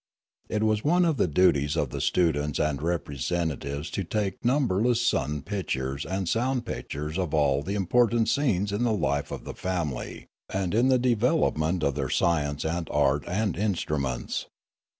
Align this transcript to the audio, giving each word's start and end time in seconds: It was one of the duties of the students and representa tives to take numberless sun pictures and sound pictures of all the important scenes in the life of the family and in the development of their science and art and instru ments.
It 0.49 0.63
was 0.63 0.83
one 0.83 1.05
of 1.05 1.17
the 1.17 1.27
duties 1.27 1.77
of 1.77 1.91
the 1.91 2.01
students 2.01 2.57
and 2.57 2.79
representa 2.79 3.55
tives 3.55 3.91
to 3.91 4.03
take 4.03 4.43
numberless 4.43 4.99
sun 4.99 5.43
pictures 5.43 6.07
and 6.07 6.27
sound 6.27 6.65
pictures 6.65 7.19
of 7.19 7.35
all 7.35 7.61
the 7.61 7.75
important 7.75 8.27
scenes 8.27 8.71
in 8.71 8.81
the 8.81 8.91
life 8.93 9.29
of 9.29 9.43
the 9.43 9.53
family 9.53 10.25
and 10.51 10.73
in 10.73 10.87
the 10.87 10.97
development 10.97 11.83
of 11.83 11.93
their 11.93 12.09
science 12.09 12.65
and 12.65 12.89
art 12.89 13.25
and 13.27 13.53
instru 13.53 14.01
ments. 14.01 14.47